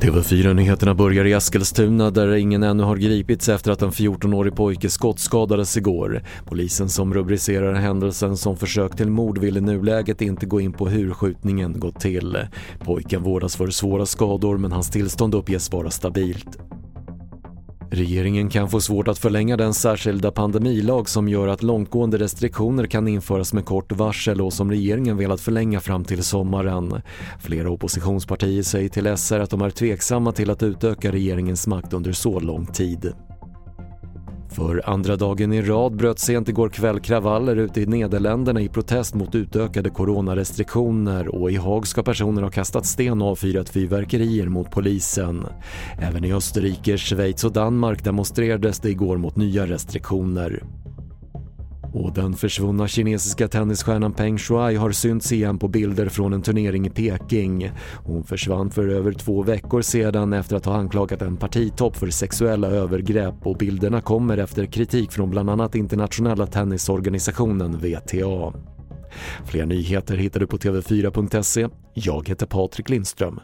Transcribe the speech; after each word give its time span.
TV4-nyheterna 0.00 0.94
börjar 0.94 1.24
i 1.24 1.32
Eskilstuna 1.32 2.10
där 2.10 2.34
ingen 2.34 2.62
ännu 2.62 2.82
har 2.82 2.96
gripits 2.96 3.48
efter 3.48 3.70
att 3.70 3.82
en 3.82 3.90
14-årig 3.90 4.56
pojke 4.56 4.90
skottskadades 4.90 5.76
igår. 5.76 6.22
Polisen 6.44 6.88
som 6.88 7.14
rubricerar 7.14 7.74
händelsen 7.74 8.36
som 8.36 8.56
försök 8.56 8.96
till 8.96 9.10
mord 9.10 9.38
vill 9.38 9.56
i 9.56 9.60
nuläget 9.60 10.22
inte 10.22 10.46
gå 10.46 10.60
in 10.60 10.72
på 10.72 10.88
hur 10.88 11.10
skjutningen 11.10 11.80
gått 11.80 12.00
till. 12.00 12.38
Pojken 12.78 13.22
vårdas 13.22 13.56
för 13.56 13.70
svåra 13.70 14.06
skador 14.06 14.58
men 14.58 14.72
hans 14.72 14.90
tillstånd 14.90 15.34
uppges 15.34 15.72
vara 15.72 15.90
stabilt. 15.90 16.58
Regeringen 17.90 18.50
kan 18.50 18.68
få 18.68 18.80
svårt 18.80 19.08
att 19.08 19.18
förlänga 19.18 19.56
den 19.56 19.74
särskilda 19.74 20.30
pandemilag 20.30 21.08
som 21.08 21.28
gör 21.28 21.48
att 21.48 21.62
långtgående 21.62 22.18
restriktioner 22.18 22.86
kan 22.86 23.08
införas 23.08 23.52
med 23.52 23.64
kort 23.64 23.92
varsel 23.92 24.40
och 24.40 24.52
som 24.52 24.70
regeringen 24.70 25.16
velat 25.16 25.40
förlänga 25.40 25.80
fram 25.80 26.04
till 26.04 26.24
sommaren. 26.24 27.02
Flera 27.40 27.70
oppositionspartier 27.70 28.62
säger 28.62 28.88
till 28.88 29.16
SR 29.16 29.40
att 29.40 29.50
de 29.50 29.62
är 29.62 29.70
tveksamma 29.70 30.32
till 30.32 30.50
att 30.50 30.62
utöka 30.62 31.12
regeringens 31.12 31.66
makt 31.66 31.92
under 31.92 32.12
så 32.12 32.40
lång 32.40 32.66
tid. 32.66 33.12
För 34.58 34.90
andra 34.90 35.16
dagen 35.16 35.52
i 35.52 35.62
rad 35.62 35.96
bröt 35.96 36.18
sent 36.18 36.48
igår 36.48 36.68
kväll 36.68 37.00
kravaller 37.00 37.56
ute 37.56 37.80
i 37.80 37.86
Nederländerna 37.86 38.60
i 38.60 38.68
protest 38.68 39.14
mot 39.14 39.34
utökade 39.34 39.90
coronarestriktioner 39.90 41.28
och 41.28 41.50
i 41.50 41.56
Haag 41.56 41.86
ska 41.86 42.02
personer 42.02 42.42
ha 42.42 42.50
kastat 42.50 42.86
sten 42.86 43.22
och 43.22 43.28
avfyrat 43.28 43.68
fyrverkerier 43.68 44.48
mot 44.48 44.70
polisen. 44.70 45.46
Även 46.00 46.24
i 46.24 46.32
Österrike, 46.32 46.98
Schweiz 46.98 47.44
och 47.44 47.52
Danmark 47.52 48.04
demonstrerades 48.04 48.80
det 48.80 48.90
igår 48.90 49.16
mot 49.16 49.36
nya 49.36 49.66
restriktioner. 49.66 50.62
Och 51.92 52.12
den 52.12 52.34
försvunna 52.34 52.88
kinesiska 52.88 53.48
tennisstjärnan 53.48 54.12
Peng 54.12 54.38
Shuai 54.38 54.76
har 54.76 54.92
synts 54.92 55.32
igen 55.32 55.58
på 55.58 55.68
bilder 55.68 56.08
från 56.08 56.32
en 56.32 56.42
turnering 56.42 56.86
i 56.86 56.90
Peking. 56.90 57.70
Hon 58.04 58.24
försvann 58.24 58.70
för 58.70 58.88
över 58.88 59.12
två 59.12 59.42
veckor 59.42 59.82
sedan 59.82 60.32
efter 60.32 60.56
att 60.56 60.64
ha 60.64 60.76
anklagat 60.76 61.22
en 61.22 61.36
partitopp 61.36 61.96
för 61.96 62.10
sexuella 62.10 62.68
övergrepp 62.68 63.46
och 63.46 63.56
bilderna 63.56 64.00
kommer 64.00 64.38
efter 64.38 64.66
kritik 64.66 65.12
från 65.12 65.30
bland 65.30 65.50
annat 65.50 65.74
internationella 65.74 66.46
tennisorganisationen 66.46 67.76
WTA. 67.78 68.52
Fler 69.44 69.66
nyheter 69.66 70.16
hittar 70.16 70.40
du 70.40 70.46
på 70.46 70.56
tv4.se. 70.56 71.68
Jag 71.94 72.28
heter 72.28 72.46
Patrik 72.46 72.88
Lindström. 72.88 73.40